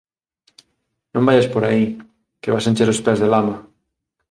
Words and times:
Non 1.13 1.25
vaias 1.27 1.47
por 1.53 1.63
aí, 1.65 1.85
que 2.41 2.53
vas 2.53 2.67
encher 2.69 2.89
os 2.93 3.03
pés 3.05 3.19
de 3.23 3.27
lama. 3.33 3.55